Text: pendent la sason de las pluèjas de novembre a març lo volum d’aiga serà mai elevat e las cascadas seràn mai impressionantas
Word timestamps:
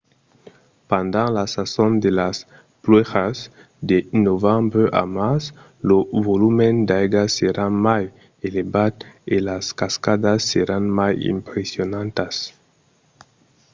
pendent 0.89 1.29
la 1.37 1.43
sason 1.53 1.91
de 2.03 2.11
las 2.19 2.37
pluèjas 2.83 3.37
de 3.89 3.97
novembre 4.27 4.83
a 5.01 5.03
març 5.17 5.43
lo 5.87 5.99
volum 6.27 6.57
d’aiga 6.87 7.23
serà 7.37 7.67
mai 7.85 8.03
elevat 8.47 8.95
e 9.33 9.35
las 9.49 9.65
cascadas 9.79 10.39
seràn 10.51 10.83
mai 10.99 11.13
impressionantas 11.35 12.35